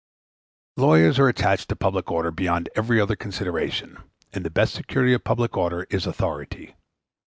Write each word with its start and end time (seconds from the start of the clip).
Lawyers 0.77 1.19
are 1.19 1.27
attached 1.27 1.69
to 1.69 1.75
public 1.75 2.09
order 2.09 2.31
beyond 2.31 2.69
every 2.75 2.99
other 2.99 3.15
consideration, 3.15 3.99
and 4.33 4.43
the 4.43 4.49
best 4.49 4.73
security 4.73 5.13
of 5.13 5.23
public 5.23 5.55
order 5.55 5.85
is 5.91 6.07
authority. 6.07 6.73